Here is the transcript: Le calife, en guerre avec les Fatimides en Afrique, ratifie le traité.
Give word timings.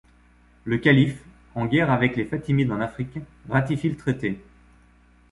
Le 0.63 0.79
calife, 0.79 1.21
en 1.53 1.67
guerre 1.67 1.91
avec 1.91 2.15
les 2.15 2.25
Fatimides 2.25 2.71
en 2.71 2.81
Afrique, 2.81 3.19
ratifie 3.47 3.87
le 3.89 3.95
traité. 3.97 4.41